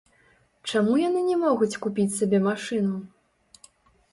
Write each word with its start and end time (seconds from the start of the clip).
Чаму 0.71 0.95
яны 1.01 1.21
не 1.27 1.35
могуць 1.43 1.79
купіць 1.83 2.09
сабе 2.17 2.37
машыну? 2.49 2.95